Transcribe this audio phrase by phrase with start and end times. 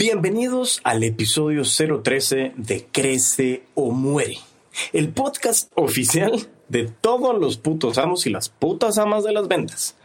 [0.00, 4.38] Bienvenidos al episodio 013 de Crece o Muere,
[4.92, 9.96] el podcast oficial de todos los putos amos y las putas amas de las ventas.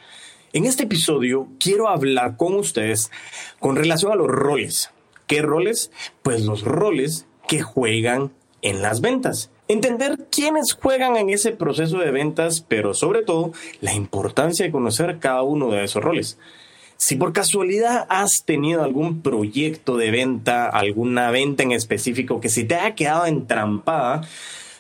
[0.52, 3.12] En este episodio quiero hablar con ustedes
[3.60, 4.90] con relación a los roles.
[5.28, 5.92] ¿Qué roles?
[6.24, 8.32] Pues los roles que juegan
[8.64, 9.52] en las ventas.
[9.68, 15.20] Entender quiénes juegan en ese proceso de ventas, pero sobre todo la importancia de conocer
[15.20, 16.40] cada uno de esos roles.
[17.06, 22.64] Si por casualidad has tenido algún proyecto de venta, alguna venta en específico que se
[22.64, 24.22] te haya quedado entrampada,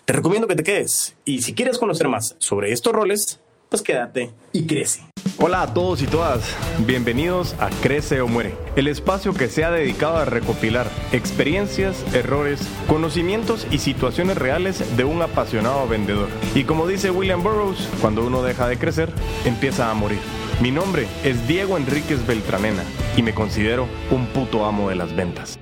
[0.05, 1.17] te recomiendo que te quedes.
[1.25, 5.01] Y si quieres conocer más sobre estos roles, pues quédate y crece.
[5.37, 6.55] Hola a todos y todas,
[6.87, 12.61] bienvenidos a Crece o Muere, el espacio que se ha dedicado a recopilar experiencias, errores,
[12.87, 16.29] conocimientos y situaciones reales de un apasionado vendedor.
[16.55, 19.09] Y como dice William Burroughs, cuando uno deja de crecer,
[19.43, 20.19] empieza a morir.
[20.63, 22.85] Mi nombre es Diego Enríquez Beltranena
[23.17, 25.59] y me considero un puto amo de las ventas.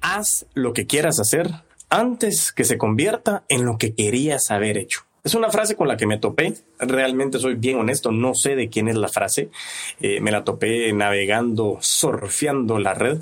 [0.00, 1.52] Haz lo que quieras hacer
[1.88, 5.02] antes que se convierta en lo que querías haber hecho.
[5.22, 6.54] Es una frase con la que me topé.
[6.80, 9.50] Realmente soy bien honesto, no sé de quién es la frase.
[10.00, 13.20] Eh, me la topé navegando, surfeando la red,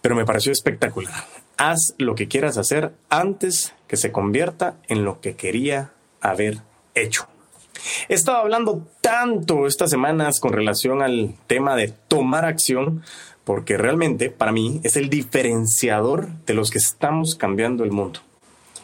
[0.00, 1.26] pero me pareció espectacular.
[1.58, 6.62] Haz lo que quieras hacer antes que se convierta en lo que quería haber
[6.94, 7.28] hecho.
[8.08, 13.02] He estado hablando tanto estas semanas con relación al tema de tomar acción,
[13.44, 18.20] porque realmente para mí es el diferenciador de los que estamos cambiando el mundo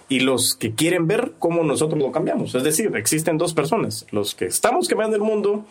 [0.08, 2.54] y los que quieren ver cómo nosotros lo cambiamos.
[2.54, 5.64] Es decir, existen dos personas, los que estamos cambiando el mundo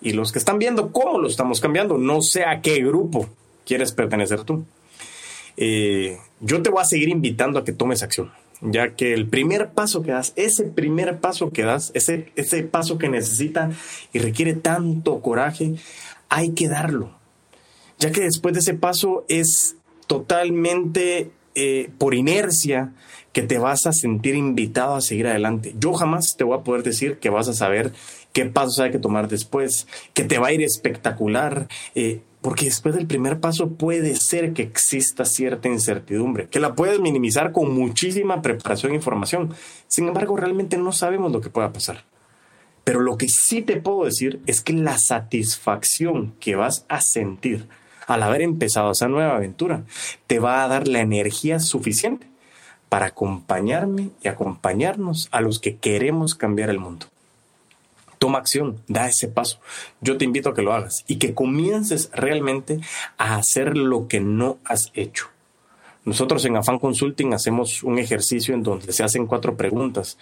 [0.00, 1.98] y los que están viendo cómo lo estamos cambiando.
[1.98, 3.28] No sé a qué grupo
[3.64, 4.64] quieres pertenecer tú.
[5.56, 9.70] Eh, yo te voy a seguir invitando a que tomes acción ya que el primer
[9.70, 13.70] paso que das, ese primer paso que das, ese, ese paso que necesita
[14.12, 15.74] y requiere tanto coraje,
[16.28, 17.10] hay que darlo,
[17.98, 19.76] ya que después de ese paso es
[20.06, 22.92] totalmente eh, por inercia
[23.32, 25.74] que te vas a sentir invitado a seguir adelante.
[25.78, 27.92] Yo jamás te voy a poder decir que vas a saber
[28.32, 31.68] qué pasos hay que tomar después, que te va a ir espectacular.
[31.94, 37.00] Eh, porque después del primer paso puede ser que exista cierta incertidumbre, que la puedes
[37.00, 39.52] minimizar con muchísima preparación e información.
[39.88, 42.04] Sin embargo, realmente no sabemos lo que pueda pasar.
[42.84, 47.66] Pero lo que sí te puedo decir es que la satisfacción que vas a sentir
[48.06, 49.82] al haber empezado esa nueva aventura
[50.28, 52.28] te va a dar la energía suficiente
[52.88, 57.06] para acompañarme y acompañarnos a los que queremos cambiar el mundo.
[58.18, 59.60] Toma acción, da ese paso.
[60.00, 62.80] Yo te invito a que lo hagas y que comiences realmente
[63.18, 65.28] a hacer lo que no has hecho.
[66.04, 70.16] Nosotros en Afan Consulting hacemos un ejercicio en donde se hacen cuatro preguntas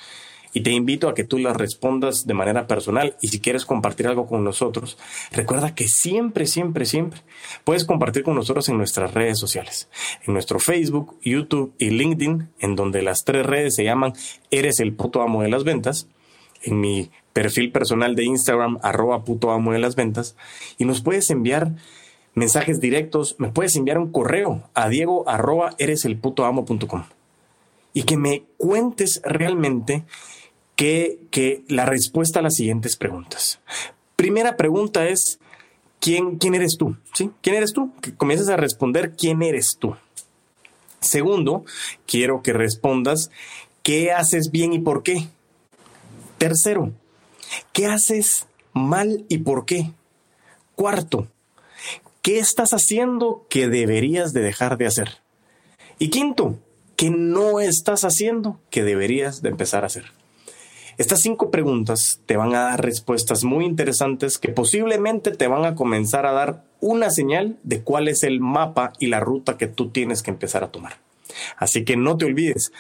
[0.55, 4.07] y te invito a que tú las respondas de manera personal y si quieres compartir
[4.07, 4.97] algo con nosotros,
[5.33, 7.21] recuerda que siempre, siempre, siempre
[7.65, 9.89] puedes compartir con nosotros en nuestras redes sociales,
[10.27, 14.15] en nuestro Facebook, YouTube y LinkedIn, en donde las tres redes se llaman
[14.51, 16.07] Eres el puto amo de las ventas,
[16.63, 20.37] en mi perfil personal de Instagram, arroba puto amo de las ventas,
[20.79, 21.73] y nos puedes enviar
[22.35, 27.05] mensajes directos, me puedes enviar un correo a diego arroba eres el puto amo.com
[27.93, 30.05] y que me cuentes realmente
[30.77, 33.61] que, que la respuesta a las siguientes preguntas.
[34.17, 35.39] Primera pregunta es,
[36.01, 36.97] ¿quién, quién eres tú?
[37.15, 37.31] ¿Sí?
[37.41, 37.93] ¿Quién eres tú?
[38.01, 39.95] Que comiences a responder quién eres tú.
[41.01, 41.65] Segundo,
[42.07, 43.31] quiero que respondas
[43.83, 45.29] qué haces bien y por qué.
[46.39, 46.93] Tercero,
[47.73, 49.91] ¿Qué haces mal y por qué?
[50.75, 51.29] Cuarto,
[52.23, 55.19] ¿qué estás haciendo que deberías de dejar de hacer?
[55.99, 56.59] Y quinto,
[56.97, 60.13] ¿qué no estás haciendo que deberías de empezar a hacer?
[60.97, 65.75] Estas cinco preguntas te van a dar respuestas muy interesantes que posiblemente te van a
[65.75, 69.91] comenzar a dar una señal de cuál es el mapa y la ruta que tú
[69.91, 71.04] tienes que empezar a tomar.
[71.57, 72.73] Así que no te olvides,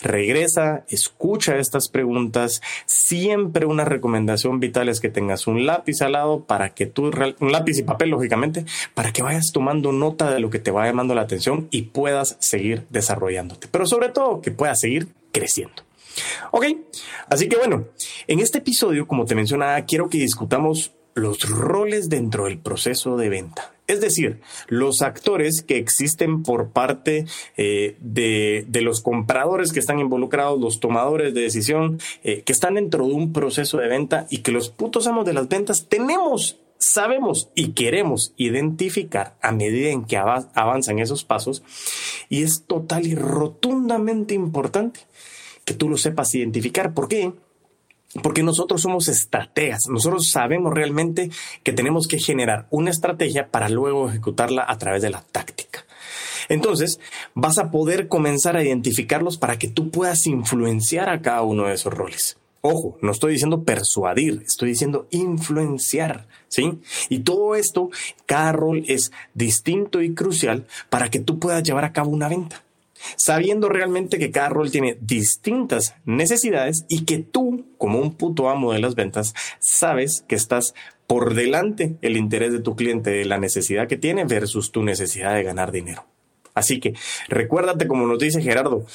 [0.00, 2.60] regresa, escucha estas preguntas.
[2.86, 7.52] Siempre una recomendación vital es que tengas un lápiz al lado para que tú, un
[7.52, 8.64] lápiz y papel, lógicamente,
[8.94, 12.36] para que vayas tomando nota de lo que te va llamando la atención y puedas
[12.40, 13.68] seguir desarrollándote.
[13.70, 15.82] Pero sobre todo que puedas seguir creciendo.
[16.50, 16.66] Ok,
[17.30, 17.86] así que bueno,
[18.26, 23.28] en este episodio, como te mencionaba, quiero que discutamos los roles dentro del proceso de
[23.28, 23.72] venta.
[23.92, 27.26] Es decir, los actores que existen por parte
[27.58, 33.06] eh, de, los compradores que están involucrados, los tomadores de decisión, eh, que están dentro
[33.06, 37.50] de un proceso de venta y que los putos amos de las ventas tenemos, sabemos
[37.54, 41.62] y queremos identificar a medida en que avanzan esos pasos.
[42.30, 45.00] Y es total y rotundamente importante
[45.66, 46.94] que tú lo sepas identificar.
[46.94, 47.34] ¿Por qué?
[48.22, 51.30] Porque nosotros somos estrategas, nosotros sabemos realmente
[51.62, 55.86] que tenemos que generar una estrategia para luego ejecutarla a través de la táctica.
[56.48, 57.00] Entonces,
[57.34, 61.74] vas a poder comenzar a identificarlos para que tú puedas influenciar a cada uno de
[61.74, 62.36] esos roles.
[62.60, 66.78] Ojo, no estoy diciendo persuadir, estoy diciendo influenciar, ¿sí?
[67.08, 67.90] Y todo esto,
[68.24, 72.62] cada rol es distinto y crucial para que tú puedas llevar a cabo una venta.
[73.16, 78.72] Sabiendo realmente que cada rol tiene distintas necesidades y que tú, como un puto amo
[78.72, 80.74] de las ventas, sabes que estás
[81.06, 85.34] por delante el interés de tu cliente, de la necesidad que tiene versus tu necesidad
[85.34, 86.06] de ganar dinero.
[86.54, 86.94] Así que
[87.28, 88.86] recuérdate, como nos dice Gerardo,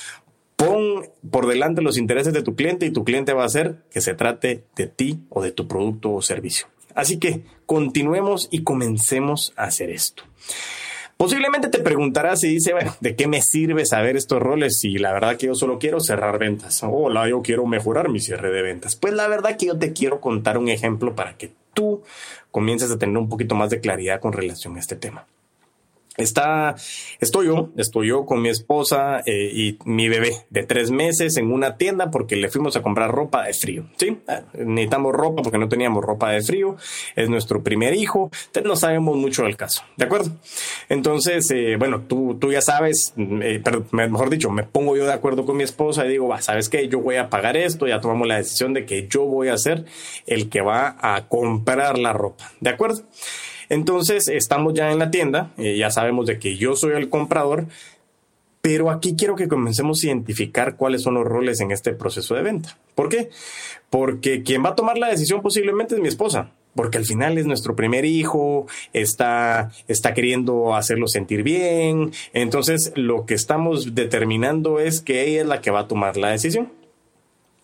[0.57, 4.01] Pon por delante los intereses de tu cliente y tu cliente va a hacer que
[4.01, 6.65] se trate de ti o de tu producto o servicio.
[6.95, 10.23] Así que continuemos y comencemos a hacer esto.
[11.17, 15.13] Posiblemente te preguntarás y dice, bueno, ¿de qué me sirve saber estos roles si la
[15.13, 16.81] verdad que yo solo quiero cerrar ventas?
[16.83, 18.95] O la yo quiero mejorar mi cierre de ventas.
[18.95, 22.03] Pues la verdad que yo te quiero contar un ejemplo para que tú
[22.51, 25.25] comiences a tener un poquito más de claridad con relación a este tema.
[26.17, 26.75] Está,
[27.19, 31.51] estoy yo, estoy yo con mi esposa eh, y mi bebé de tres meses en
[31.51, 33.85] una tienda porque le fuimos a comprar ropa de frío.
[33.97, 36.75] Sí, ah, necesitamos ropa porque no teníamos ropa de frío.
[37.15, 38.31] Es nuestro primer hijo.
[38.47, 39.83] Entonces no sabemos mucho del caso.
[39.95, 40.31] ¿De acuerdo?
[40.89, 45.13] Entonces, eh, bueno, tú, tú ya sabes, eh, pero mejor dicho, me pongo yo de
[45.13, 46.87] acuerdo con mi esposa y digo, va, ¿sabes qué?
[46.87, 47.87] Yo voy a pagar esto.
[47.87, 49.85] Ya tomamos la decisión de que yo voy a ser
[50.25, 52.51] el que va a comprar la ropa.
[52.59, 53.03] ¿De acuerdo?
[53.69, 57.65] Entonces, estamos ya en la tienda, eh, ya sabemos de que yo soy el comprador,
[58.61, 62.41] pero aquí quiero que comencemos a identificar cuáles son los roles en este proceso de
[62.41, 62.77] venta.
[62.95, 63.29] ¿Por qué?
[63.89, 67.45] Porque quien va a tomar la decisión posiblemente es mi esposa porque al final es
[67.45, 72.11] nuestro primer hijo, está, está queriendo hacerlo sentir bien.
[72.31, 76.29] Entonces, lo que estamos determinando es que ella es la que va a tomar la
[76.29, 76.71] decisión.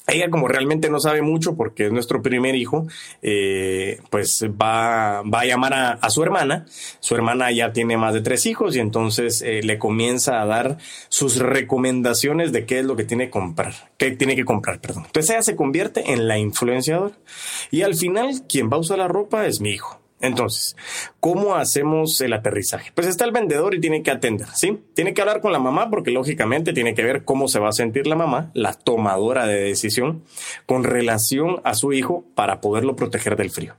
[0.05, 2.87] Ella como realmente no sabe mucho porque es nuestro primer hijo,
[3.21, 6.65] eh, pues va, va a llamar a, su hermana.
[6.99, 10.77] Su hermana ya tiene más de tres hijos y entonces eh, le comienza a dar
[11.07, 15.03] sus recomendaciones de qué es lo que tiene que comprar, qué tiene que comprar, perdón.
[15.05, 17.15] Entonces ella se convierte en la influenciadora
[17.71, 20.02] y al final quien va a usar la ropa es mi hijo.
[20.23, 20.77] Entonces,
[21.19, 22.93] ¿cómo hacemos el aterrizaje?
[22.95, 24.79] Pues está el vendedor y tiene que atender, ¿sí?
[24.93, 27.73] Tiene que hablar con la mamá porque lógicamente tiene que ver cómo se va a
[27.73, 30.23] sentir la mamá, la tomadora de decisión,
[30.65, 33.75] con relación a su hijo para poderlo proteger del frío.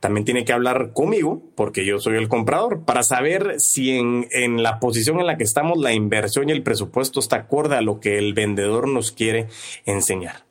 [0.00, 4.80] También tiene que hablar conmigo, porque yo soy el comprador, para saber si en, la
[4.80, 8.16] posición en la que estamos la inversión y el presupuesto está acorde a lo que
[8.16, 9.48] el vendedor nos quiere
[9.84, 10.44] enseñar.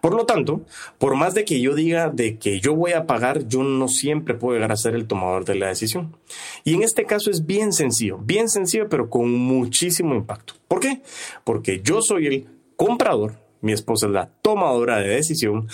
[0.00, 0.62] Por lo tanto,
[0.98, 4.34] por más de que yo diga de que yo voy a pagar, yo no siempre
[4.34, 6.16] puedo llegar a ser el tomador de la decisión.
[6.64, 10.54] Y en este caso es bien sencillo, bien sencillo, pero con muchísimo impacto.
[10.68, 11.02] ¿Por qué?
[11.44, 15.68] Porque yo soy el comprador, mi esposa es la tomadora de decisión,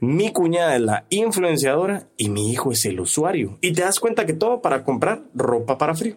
[0.00, 3.58] mi cuñada es la influenciadora y mi hijo es el usuario.
[3.60, 6.16] Y te das cuenta que todo para comprar ropa para frío.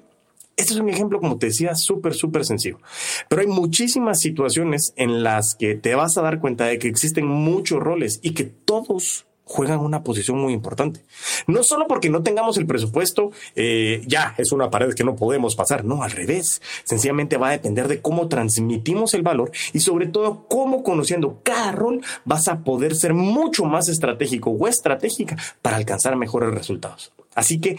[0.57, 2.79] Este es un ejemplo, como te decía, súper, súper sencillo.
[3.27, 7.27] Pero hay muchísimas situaciones en las que te vas a dar cuenta de que existen
[7.27, 11.01] muchos roles y que todos juegan una posición muy importante.
[11.47, 15.55] No solo porque no tengamos el presupuesto, eh, ya es una pared que no podemos
[15.55, 16.61] pasar, no, al revés.
[16.83, 21.71] Sencillamente va a depender de cómo transmitimos el valor y sobre todo cómo conociendo cada
[21.71, 27.13] rol vas a poder ser mucho más estratégico o estratégica para alcanzar mejores resultados.
[27.35, 27.77] Así que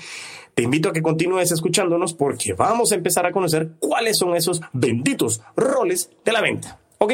[0.56, 4.62] te invito a que continúes escuchándonos porque vamos a empezar a conocer cuáles son esos
[4.72, 6.80] benditos roles de la venta.
[6.96, 7.12] ¿Ok?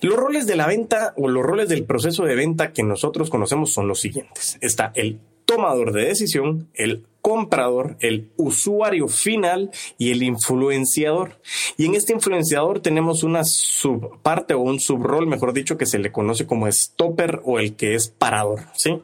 [0.00, 3.72] Los roles de la venta o los roles del proceso de venta que nosotros conocemos
[3.72, 4.58] son los siguientes.
[4.60, 11.40] Está el tomador de decisión, el comprador, el usuario final y el influenciador.
[11.78, 16.10] Y en este influenciador tenemos una subparte o un subrol, mejor dicho, que se le
[16.10, 19.00] conoce como stopper o el que es parador, ¿sí?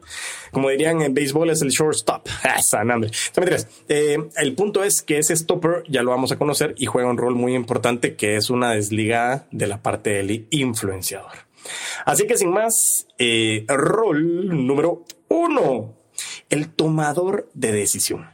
[0.51, 2.27] Como dirían en béisbol es el shortstop.
[2.59, 3.09] Esa, nombre.
[3.87, 7.17] Eh, el punto es que ese stopper ya lo vamos a conocer y juega un
[7.17, 11.47] rol muy importante que es una desligada de la parte del influenciador.
[12.05, 15.98] Así que sin más, eh, rol número uno
[16.49, 18.27] el tomador de decisión.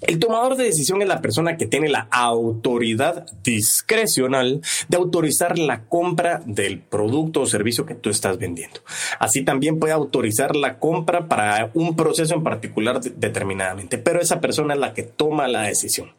[0.00, 5.84] El tomador de decisión es la persona que tiene la autoridad discrecional de autorizar la
[5.84, 8.80] compra del producto o servicio que tú estás vendiendo.
[9.18, 14.72] Así también puede autorizar la compra para un proceso en particular determinadamente, pero esa persona
[14.72, 16.12] es la que toma la decisión.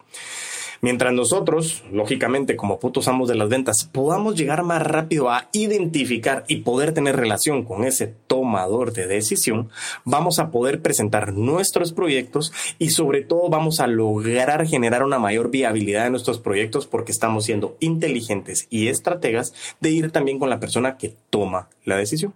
[0.81, 6.43] Mientras nosotros, lógicamente, como putos amos de las ventas, podamos llegar más rápido a identificar
[6.47, 9.69] y poder tener relación con ese tomador de decisión,
[10.05, 15.51] vamos a poder presentar nuestros proyectos y sobre todo vamos a lograr generar una mayor
[15.51, 20.59] viabilidad de nuestros proyectos porque estamos siendo inteligentes y estrategas de ir también con la
[20.59, 22.33] persona que toma la decisión.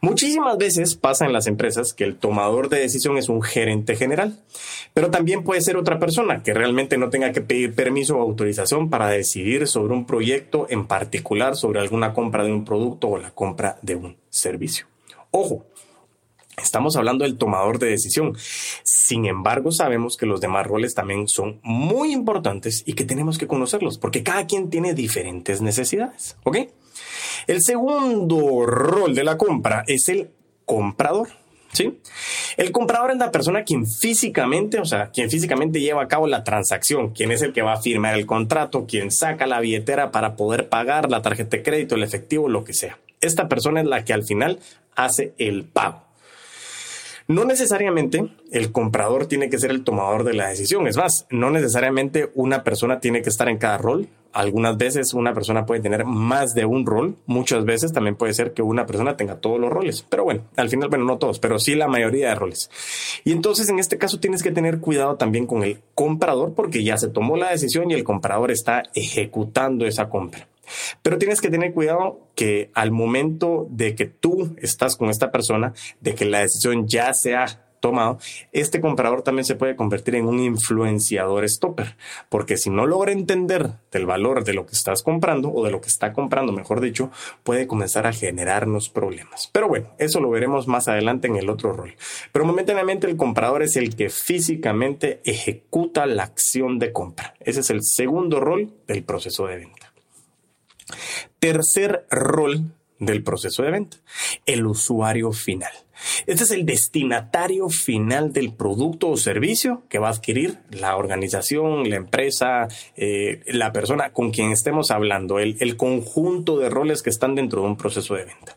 [0.00, 4.38] Muchísimas veces pasa en las empresas que el tomador de decisión es un gerente general,
[4.94, 8.90] pero también puede ser otra persona que realmente no tenga que pedir permiso o autorización
[8.90, 13.32] para decidir sobre un proyecto en particular, sobre alguna compra de un producto o la
[13.32, 14.86] compra de un servicio.
[15.30, 15.66] Ojo,
[16.62, 18.36] Estamos hablando del tomador de decisión.
[18.82, 23.46] Sin embargo, sabemos que los demás roles también son muy importantes y que tenemos que
[23.46, 26.36] conocerlos porque cada quien tiene diferentes necesidades.
[26.44, 26.58] ¿Ok?
[27.46, 30.30] El segundo rol de la compra es el
[30.64, 31.28] comprador.
[31.72, 32.00] ¿Sí?
[32.56, 36.42] El comprador es la persona quien físicamente, o sea, quien físicamente lleva a cabo la
[36.42, 40.34] transacción, quien es el que va a firmar el contrato, quien saca la billetera para
[40.34, 42.98] poder pagar la tarjeta de crédito, el efectivo, lo que sea.
[43.20, 44.60] Esta persona es la que al final
[44.96, 46.02] hace el pago.
[47.28, 50.86] No necesariamente el comprador tiene que ser el tomador de la decisión.
[50.86, 54.08] Es más, no necesariamente una persona tiene que estar en cada rol.
[54.32, 57.16] Algunas veces una persona puede tener más de un rol.
[57.26, 60.06] Muchas veces también puede ser que una persona tenga todos los roles.
[60.08, 62.70] Pero bueno, al final, bueno, no todos, pero sí la mayoría de roles.
[63.24, 66.96] Y entonces en este caso tienes que tener cuidado también con el comprador porque ya
[66.98, 70.46] se tomó la decisión y el comprador está ejecutando esa compra.
[71.02, 75.72] Pero tienes que tener cuidado que al momento de que tú estás con esta persona,
[76.00, 78.18] de que la decisión ya se ha tomado,
[78.52, 81.96] este comprador también se puede convertir en un influenciador stopper,
[82.28, 85.80] porque si no logra entender del valor de lo que estás comprando o de lo
[85.80, 87.10] que está comprando, mejor dicho,
[87.42, 89.48] puede comenzar a generarnos problemas.
[89.52, 91.94] Pero bueno, eso lo veremos más adelante en el otro rol.
[92.32, 97.34] Pero momentáneamente el comprador es el que físicamente ejecuta la acción de compra.
[97.40, 99.92] Ese es el segundo rol del proceso de venta.
[101.38, 103.96] Tercer rol del proceso de venta,
[104.46, 105.72] el usuario final.
[106.26, 111.88] Este es el destinatario final del producto o servicio que va a adquirir la organización,
[111.90, 117.10] la empresa, eh, la persona con quien estemos hablando, el, el conjunto de roles que
[117.10, 118.56] están dentro de un proceso de venta.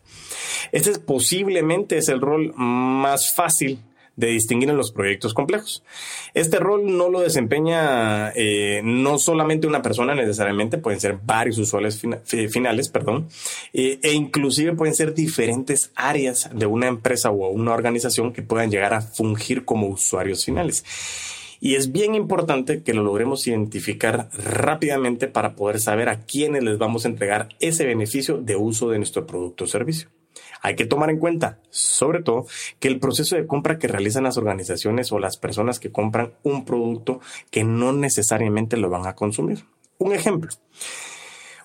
[0.72, 3.80] Este es posiblemente es el rol más fácil
[4.22, 5.84] de distinguir en los proyectos complejos.
[6.34, 12.00] Este rol no lo desempeña eh, no solamente una persona necesariamente, pueden ser varios usuarios
[12.50, 13.28] finales, perdón,
[13.74, 18.70] eh, e inclusive pueden ser diferentes áreas de una empresa o una organización que puedan
[18.70, 20.86] llegar a fungir como usuarios finales.
[21.60, 26.78] Y es bien importante que lo logremos identificar rápidamente para poder saber a quiénes les
[26.78, 30.10] vamos a entregar ese beneficio de uso de nuestro producto o servicio.
[30.62, 32.46] Hay que tomar en cuenta, sobre todo,
[32.80, 36.66] que el proceso de compra que realizan las organizaciones o las personas que compran un
[36.66, 39.66] producto que no necesariamente lo van a consumir.
[39.98, 40.52] Un ejemplo.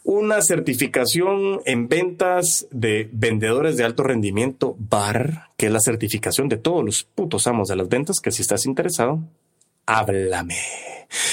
[0.05, 6.57] Una certificación en ventas de vendedores de alto rendimiento BAR, que es la certificación de
[6.57, 9.21] todos los putos amos de las ventas, que si estás interesado,
[9.85, 10.57] háblame.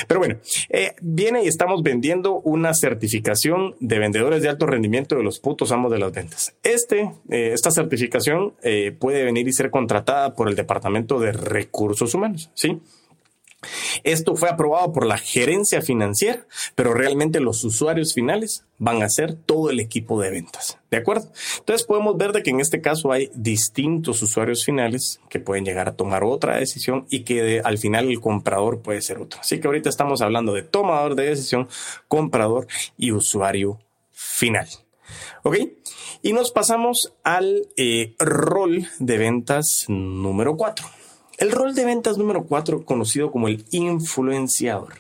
[0.08, 0.38] Pero bueno,
[0.70, 5.72] eh, viene y estamos vendiendo una certificación de vendedores de alto rendimiento de los putos
[5.72, 6.56] amos de las ventas.
[6.64, 12.14] Este, eh, esta certificación eh, puede venir y ser contratada por el Departamento de Recursos
[12.14, 12.80] Humanos, ¿sí?
[14.04, 19.36] Esto fue aprobado por la gerencia financiera, pero realmente los usuarios finales van a ser
[19.36, 20.78] todo el equipo de ventas.
[20.92, 21.32] ¿De acuerdo?
[21.60, 25.88] Entonces podemos ver de que en este caso hay distintos usuarios finales que pueden llegar
[25.88, 29.40] a tomar otra decisión y que al final el comprador puede ser otro.
[29.40, 31.68] Así que ahorita estamos hablando de tomador de decisión,
[32.08, 32.68] comprador
[32.98, 33.80] y usuario
[34.12, 34.68] final.
[35.44, 35.58] ¿Ok?
[36.22, 41.03] Y nos pasamos al eh, rol de ventas número 4.
[41.44, 44.94] El rol de ventas número cuatro, conocido como el influenciador,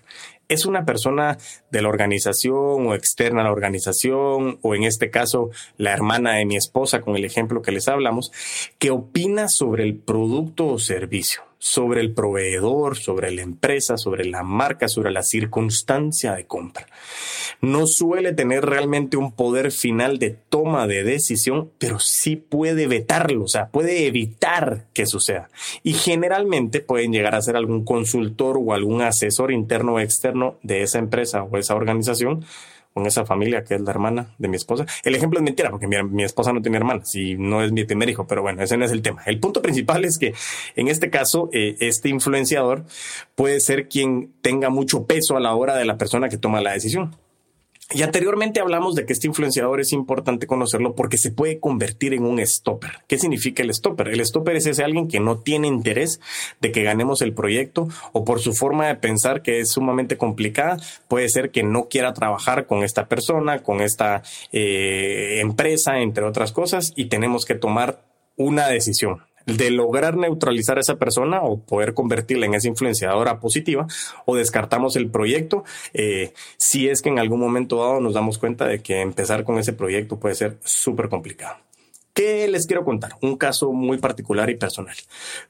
[0.49, 1.37] es una persona
[1.71, 6.45] de la organización o externa a la organización, o en este caso la hermana de
[6.45, 8.33] mi esposa, con el ejemplo que les hablamos,
[8.77, 14.43] que opina sobre el producto o servicio sobre el proveedor, sobre la empresa, sobre la
[14.43, 16.87] marca, sobre la circunstancia de compra.
[17.61, 23.45] No suele tener realmente un poder final de toma de decisión, pero sí puede vetarlo,
[23.45, 25.49] o sea, puede evitar que suceda.
[25.83, 30.81] Y generalmente pueden llegar a ser algún consultor o algún asesor interno o externo de
[30.81, 32.43] esa empresa o esa organización
[32.93, 34.85] con esa familia que es la hermana de mi esposa.
[35.03, 38.09] El ejemplo es mentira, porque mi, esposa no tiene hermanas y no es mi primer
[38.09, 39.21] hijo, pero bueno, ese no es el tema.
[39.25, 40.33] El punto principal es que
[40.75, 42.85] en este caso, eh, este influenciador
[43.35, 46.73] puede ser quien tenga mucho peso a la hora de la persona que toma la
[46.73, 47.15] decisión.
[47.91, 52.23] Y anteriormente hablamos de que este influenciador es importante conocerlo porque se puede convertir en
[52.23, 53.03] un stopper.
[53.07, 54.07] ¿Qué significa el stopper?
[54.07, 56.19] El stopper es ese alguien que no tiene interés
[56.61, 60.77] de que ganemos el proyecto o por su forma de pensar que es sumamente complicada,
[61.07, 66.51] puede ser que no quiera trabajar con esta persona, con esta eh, empresa, entre otras
[66.51, 68.03] cosas, y tenemos que tomar
[68.35, 73.87] una decisión de lograr neutralizar a esa persona o poder convertirla en esa influenciadora positiva
[74.25, 78.67] o descartamos el proyecto eh, si es que en algún momento dado nos damos cuenta
[78.67, 81.57] de que empezar con ese proyecto puede ser súper complicado.
[82.13, 83.13] ¿Qué les quiero contar?
[83.21, 84.95] Un caso muy particular y personal.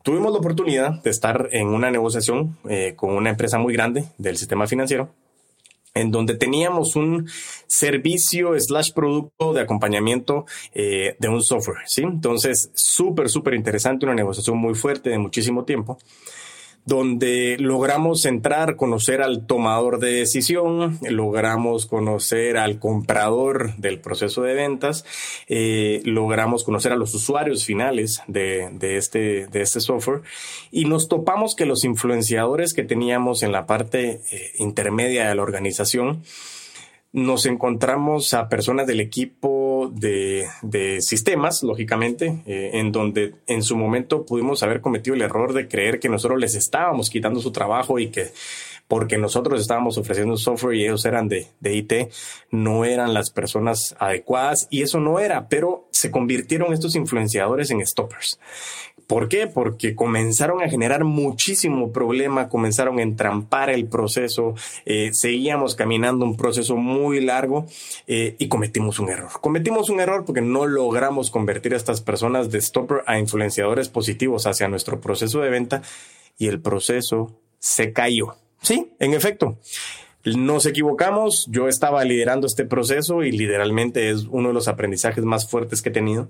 [0.01, 4.37] Tuvimos la oportunidad de estar en una negociación eh, con una empresa muy grande del
[4.37, 5.09] sistema financiero
[5.93, 7.29] en donde teníamos un
[7.67, 12.01] servicio slash producto de acompañamiento eh, de un software, ¿sí?
[12.01, 15.97] Entonces, súper, súper interesante, una negociación muy fuerte de muchísimo tiempo
[16.85, 24.53] donde logramos entrar, conocer al tomador de decisión, logramos conocer al comprador del proceso de
[24.53, 25.05] ventas,
[25.47, 30.21] eh, logramos conocer a los usuarios finales de, este, de este software
[30.71, 35.43] y nos topamos que los influenciadores que teníamos en la parte eh, intermedia de la
[35.43, 36.23] organización,
[37.13, 40.47] nos encontramos a personas del equipo de,
[41.01, 45.99] sistemas, lógicamente, eh, en donde en su momento pudimos haber cometido el error de creer
[45.99, 48.31] que nosotros les estábamos quitando su trabajo y que
[48.87, 51.93] porque nosotros estábamos ofreciendo software y ellos eran de, de IT,
[52.51, 57.85] no eran las personas adecuadas y eso no era, pero se convirtieron estos influenciadores en
[57.85, 58.39] stoppers.
[59.07, 59.47] ¿Por qué?
[59.47, 66.37] Porque comenzaron a generar muchísimo problema, comenzaron a entrampar el proceso, eh, seguíamos caminando un
[66.37, 67.65] proceso muy largo
[68.07, 69.31] eh, y cometimos un error.
[69.41, 74.47] Cometimos un error porque no logramos convertir a estas personas de stopper a influenciadores positivos
[74.47, 75.81] hacia nuestro proceso de venta
[76.37, 78.35] y el proceso se cayó.
[78.63, 79.59] Sí, en efecto.
[80.25, 85.47] Nos equivocamos, yo estaba liderando este proceso y literalmente es uno de los aprendizajes más
[85.49, 86.29] fuertes que he tenido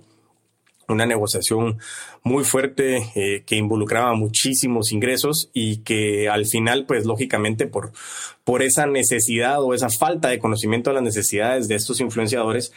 [0.88, 1.80] una negociación
[2.24, 7.92] muy fuerte eh, que involucraba muchísimos ingresos y que al final, pues lógicamente por,
[8.44, 12.74] por esa necesidad o esa falta de conocimiento de las necesidades de estos influenciadores,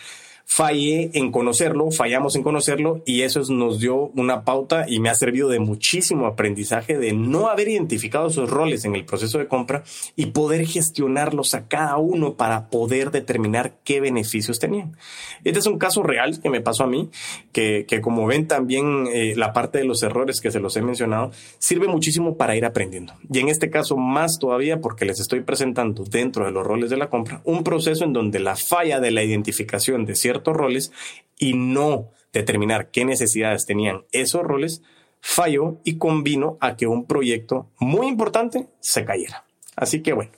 [0.48, 5.14] fallé en conocerlo, fallamos en conocerlo y eso nos dio una pauta y me ha
[5.14, 9.82] servido de muchísimo aprendizaje de no haber identificado esos roles en el proceso de compra
[10.14, 14.96] y poder gestionarlos a cada uno para poder determinar qué beneficios tenían.
[15.42, 17.10] Este es un caso real que me pasó a mí,
[17.52, 20.82] que, que como ven también eh, la parte de los errores que se los he
[20.82, 23.14] mencionado, sirve muchísimo para ir aprendiendo.
[23.30, 26.96] Y en este caso más todavía porque les estoy presentando dentro de los roles de
[26.96, 30.92] la compra un proceso en donde la falla de la identificación de ciertos roles
[31.38, 34.82] y no determinar qué necesidades tenían esos roles,
[35.20, 39.44] falló y convino a que un proyecto muy importante se cayera.
[39.74, 40.30] Así que bueno.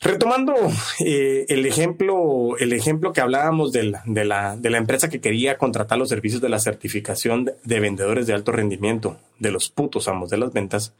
[0.00, 0.54] Retomando
[1.00, 5.22] eh, el ejemplo, el ejemplo que hablábamos de la, de, la, de la, empresa que
[5.22, 10.06] quería contratar los servicios de la certificación de vendedores de alto rendimiento, de los putos
[10.06, 10.92] amos de las ventas,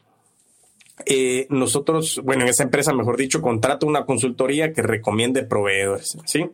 [1.07, 6.47] eh, nosotros, bueno, en esa empresa, mejor dicho, contrato una consultoría que recomiende proveedores, ¿sí?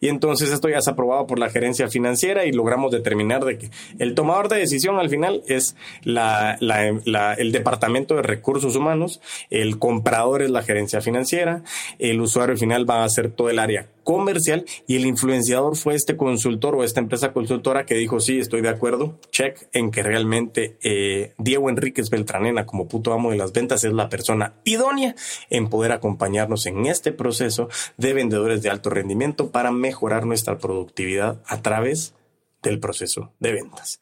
[0.00, 3.70] Y entonces esto ya es aprobado por la gerencia financiera y logramos determinar de que
[4.00, 9.78] el tomador de decisión al final es la, la, el departamento de recursos humanos, el
[9.78, 11.62] comprador es la gerencia financiera,
[12.00, 16.16] el usuario final va a ser todo el área comercial y el influenciador fue este
[16.16, 20.76] consultor o esta empresa consultora que dijo, sí, estoy de acuerdo, check, en que realmente
[20.82, 25.16] eh, Diego Enríquez Beltranena como puto amo de las ventas es la persona idónea
[25.50, 31.42] en poder acompañarnos en este proceso de vendedores de alto rendimiento para mejorar nuestra productividad
[31.46, 32.14] a través
[32.62, 34.00] del proceso de ventas.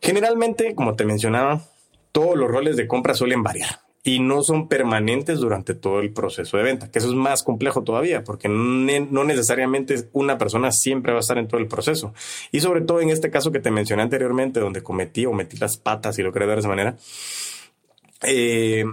[0.00, 1.62] Generalmente, como te mencionaba,
[2.12, 6.58] todos los roles de compra suelen variar y no son permanentes durante todo el proceso
[6.58, 11.18] de venta, que eso es más complejo todavía, porque no necesariamente una persona siempre va
[11.18, 12.12] a estar en todo el proceso.
[12.52, 15.78] Y sobre todo en este caso que te mencioné anteriormente, donde cometí o metí las
[15.78, 16.96] patas, y lo creo de esa manera,
[18.22, 18.84] eh,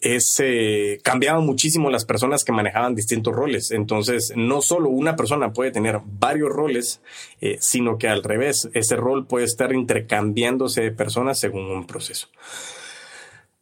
[0.00, 3.70] es, eh, cambiaban muchísimo las personas que manejaban distintos roles.
[3.70, 7.00] Entonces, no solo una persona puede tener varios roles,
[7.40, 12.28] eh, sino que al revés, ese rol puede estar intercambiándose de personas según un proceso.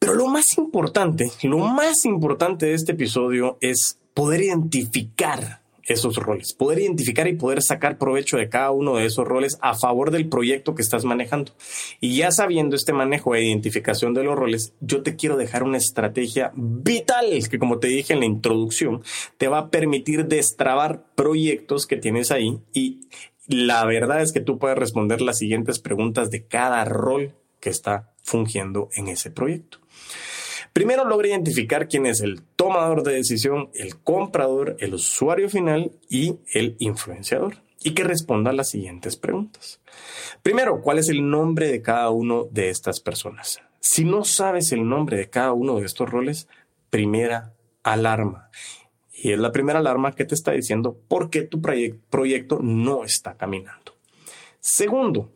[0.05, 6.53] Pero lo más importante, lo más importante de este episodio es poder identificar esos roles,
[6.53, 10.29] poder identificar y poder sacar provecho de cada uno de esos roles a favor del
[10.29, 11.53] proyecto que estás manejando.
[12.01, 15.79] Y ya sabiendo este manejo e identificación de los roles, yo te quiero dejar una
[15.79, 19.03] estrategia vital que como te dije en la introducción,
[19.39, 23.09] te va a permitir destrabar proyectos que tienes ahí y
[23.49, 28.14] la verdad es que tú puedes responder las siguientes preguntas de cada rol que está
[28.25, 29.79] fungiendo en ese proyecto.
[30.73, 36.35] Primero logra identificar quién es el tomador de decisión, el comprador, el usuario final y
[36.53, 37.59] el influenciador.
[37.87, 39.81] Y que responda a las siguientes preguntas.
[40.43, 43.61] Primero, ¿cuál es el nombre de cada uno de estas personas?
[43.79, 46.49] Si no sabes el nombre de cada uno de estos roles,
[46.89, 48.49] primera alarma.
[49.13, 53.37] Y es la primera alarma que te está diciendo por qué tu proyecto no está
[53.37, 53.95] caminando.
[54.61, 55.31] Segundo,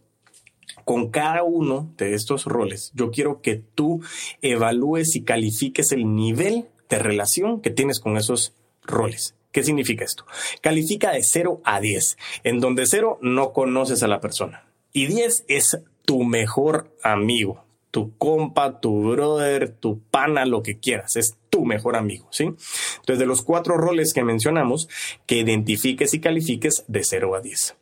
[0.89, 4.01] con cada uno de estos roles, yo quiero que tú
[4.41, 9.35] evalúes y califiques el nivel de relación que tienes con esos roles.
[9.53, 10.25] ¿Qué significa esto?
[10.63, 15.45] Califica de 0 a 10, en donde 0 no conoces a la persona y 10
[15.49, 21.67] es tu mejor amigo, tu compa, tu brother, tu pana, lo que quieras, es tu
[21.67, 22.45] mejor amigo, ¿sí?
[22.45, 24.89] Entonces, de los cuatro roles que mencionamos,
[25.27, 27.77] que identifiques y califiques de 0 a 10.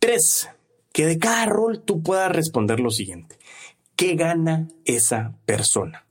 [0.00, 0.48] Tres,
[0.96, 3.36] que de cada rol tú puedas responder lo siguiente.
[3.96, 6.05] ¿Qué gana esa persona?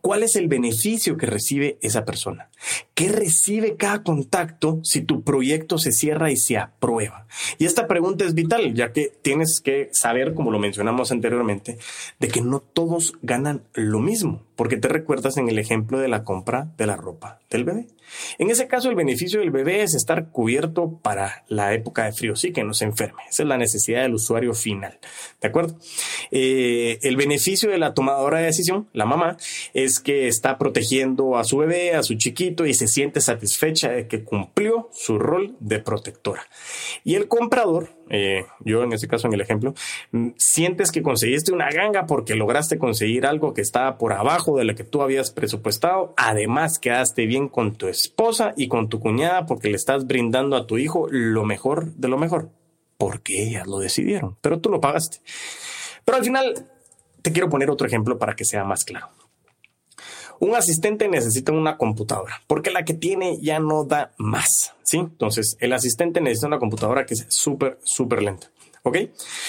[0.00, 2.50] ¿Cuál es el beneficio que recibe esa persona?
[2.94, 7.26] ¿Qué recibe cada contacto si tu proyecto se cierra y se aprueba?
[7.58, 11.78] Y esta pregunta es vital, ya que tienes que saber, como lo mencionamos anteriormente,
[12.18, 16.24] de que no todos ganan lo mismo, porque te recuerdas en el ejemplo de la
[16.24, 17.86] compra de la ropa del bebé.
[18.38, 22.36] En ese caso, el beneficio del bebé es estar cubierto para la época de frío,
[22.36, 23.22] sí, que no se enferme.
[23.28, 24.98] Esa es la necesidad del usuario final.
[25.40, 25.76] ¿De acuerdo?
[26.30, 29.36] Eh, el beneficio de la tomadora de decisión, la mamá,
[29.74, 34.06] es que está protegiendo a su bebé, a su chiquito y se siente satisfecha de
[34.06, 36.46] que cumplió su rol de protectora.
[37.04, 39.74] Y el comprador, eh, yo en este caso en el ejemplo,
[40.12, 44.64] mm, sientes que conseguiste una ganga porque lograste conseguir algo que estaba por abajo de
[44.64, 46.14] lo que tú habías presupuestado.
[46.16, 50.66] Además, quedaste bien con tu esposa y con tu cuñada porque le estás brindando a
[50.66, 52.50] tu hijo lo mejor de lo mejor.
[52.98, 55.18] Porque ellas lo decidieron, pero tú lo pagaste.
[56.06, 56.66] Pero al final,
[57.20, 59.08] te quiero poner otro ejemplo para que sea más claro.
[60.38, 64.98] Un asistente necesita una computadora porque la que tiene ya no da más, ¿sí?
[64.98, 68.50] Entonces, el asistente necesita una computadora que es súper, súper lenta.
[68.86, 68.98] ¿Ok?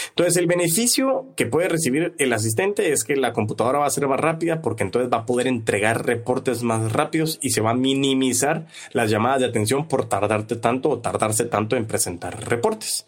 [0.10, 4.08] Entonces, el beneficio que puede recibir el asistente es que la computadora va a ser
[4.08, 7.76] más rápida porque entonces va a poder entregar reportes más rápidos y se va a
[7.76, 13.06] minimizar las llamadas de atención por tardarte tanto o tardarse tanto en presentar reportes.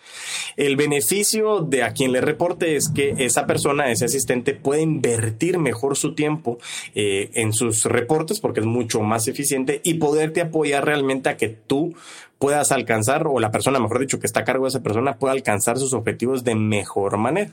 [0.55, 5.57] El beneficio de a quien le reporte es que esa persona, ese asistente, puede invertir
[5.57, 6.59] mejor su tiempo
[6.93, 11.49] eh, en sus reportes porque es mucho más eficiente y poderte apoyar realmente a que
[11.49, 11.95] tú
[12.39, 15.33] puedas alcanzar, o la persona, mejor dicho, que está a cargo de esa persona, pueda
[15.33, 17.51] alcanzar sus objetivos de mejor manera.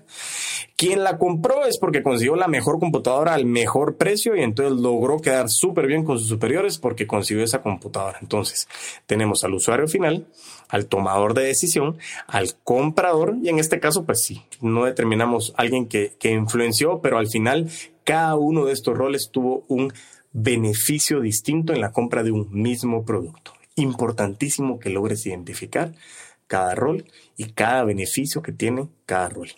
[0.77, 5.19] Quien la compró es porque consiguió la mejor computadora al mejor precio y entonces logró
[5.19, 8.19] quedar súper bien con sus superiores porque consiguió esa computadora.
[8.23, 8.69] Entonces,
[9.07, 10.27] tenemos al usuario final,
[10.69, 15.87] al tomador de decisión, al comprador y en este caso, pues sí, no determinamos alguien
[15.87, 17.69] que, que influenció, pero al final
[18.05, 19.93] cada uno de estos roles tuvo un
[20.33, 25.95] beneficio distinto en la compra de un mismo producto importantísimo que logres identificar
[26.47, 27.05] cada rol
[27.37, 29.49] y cada beneficio que tiene cada rol.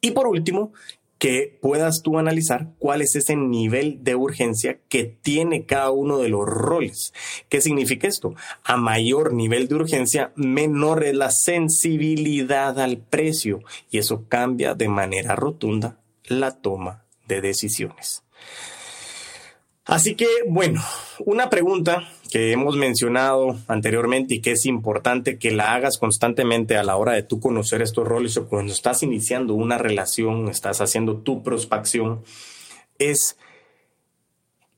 [0.00, 0.72] Y por último,
[1.18, 6.28] que puedas tú analizar cuál es ese nivel de urgencia que tiene cada uno de
[6.28, 7.14] los roles.
[7.48, 8.34] ¿Qué significa esto?
[8.62, 14.88] A mayor nivel de urgencia, menor es la sensibilidad al precio y eso cambia de
[14.88, 18.22] manera rotunda la toma de decisiones.
[19.86, 20.82] Así que, bueno,
[21.24, 26.82] una pregunta que hemos mencionado anteriormente y que es importante que la hagas constantemente a
[26.82, 31.18] la hora de tú conocer estos roles o cuando estás iniciando una relación, estás haciendo
[31.18, 32.24] tu prospección,
[32.98, 33.36] es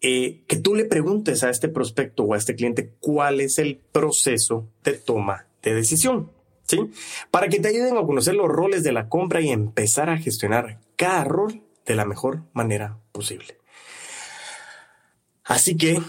[0.02, 3.78] eh, que tú le preguntes a este prospecto o a este cliente cuál es el
[3.90, 6.30] proceso de toma de decisión.
[6.64, 6.78] ¿Sí?
[7.30, 10.80] Para que te ayuden a conocer los roles de la compra y empezar a gestionar
[10.96, 13.56] cada rol de la mejor manera posible.
[15.42, 16.02] Así que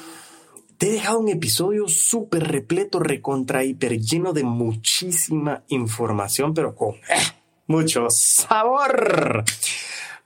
[0.77, 6.95] te he dejado un episodio súper repleto, recontra, hiper lleno de muchísima información, pero con
[6.95, 7.21] eh,
[7.67, 9.43] mucho sabor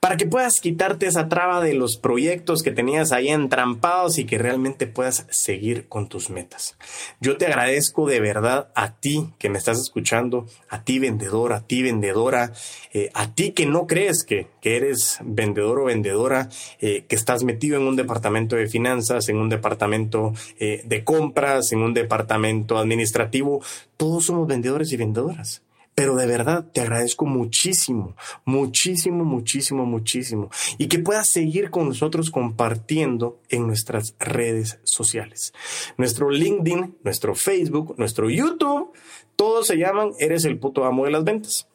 [0.02, 4.36] para que puedas quitarte esa traba de los proyectos que tenías ahí entrampados y que
[4.36, 6.76] realmente puedas seguir con tus metas.
[7.20, 11.60] Yo te agradezco de verdad a ti que me estás escuchando, a ti vendedor, a
[11.60, 12.52] ti vendedora,
[12.92, 16.48] eh, a ti que no crees que, eres vendedor o vendedora,
[16.80, 21.70] eh, que estás metido en un departamento de finanzas, en un departamento eh, de compras,
[21.70, 23.62] en un departamento administrativo.
[23.96, 25.62] Todos somos vendedores y vendedoras.
[25.94, 30.50] Pero de verdad te agradezco muchísimo, muchísimo, muchísimo, muchísimo.
[30.78, 35.52] Y que puedas seguir con nosotros compartiendo en nuestras redes sociales.
[35.98, 38.92] Nuestro LinkedIn, nuestro Facebook, nuestro YouTube,
[39.36, 41.68] todos se llaman Eres el puto amo de las ventas.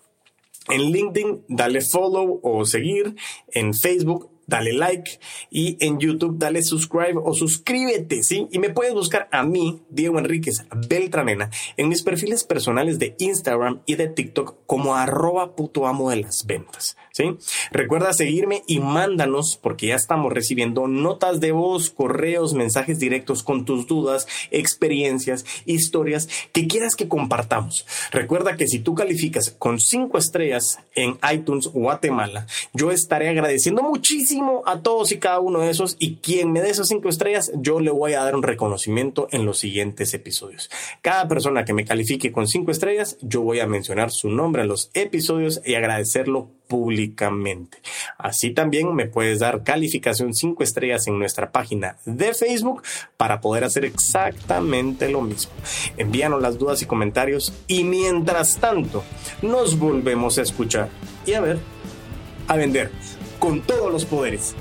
[0.69, 3.15] En LinkedIn, dale follow o seguir.
[3.51, 5.19] En Facebook, dale like
[5.51, 8.47] y en YouTube dale subscribe o suscríbete, ¿sí?
[8.51, 13.81] Y me puedes buscar a mí, Diego Enríquez Beltranena, en mis perfiles personales de Instagram
[13.85, 16.97] y de TikTok como arroba puto amo de las ventas,
[17.71, 23.65] Recuerda seguirme y mándanos, porque ya estamos recibiendo notas de voz, correos, mensajes directos con
[23.65, 27.85] tus dudas, experiencias, historias que quieras que compartamos.
[28.11, 34.63] Recuerda que si tú calificas con cinco estrellas en iTunes Guatemala, yo estaré agradeciendo muchísimo
[34.65, 37.79] a todos y cada uno de esos y quien me dé esas cinco estrellas, yo
[37.79, 40.69] le voy a dar un reconocimiento en los siguientes episodios.
[41.01, 44.67] Cada persona que me califique con cinco estrellas, yo voy a mencionar su nombre en
[44.67, 47.79] los episodios y agradecerlo públicamente.
[48.17, 52.83] Así también me puedes dar calificación 5 estrellas en nuestra página de Facebook
[53.17, 55.51] para poder hacer exactamente lo mismo.
[55.97, 59.03] Envíanos las dudas y comentarios y mientras tanto
[59.41, 60.89] nos volvemos a escuchar
[61.25, 61.59] y a ver,
[62.47, 62.91] a vender
[63.39, 64.55] con todos los poderes.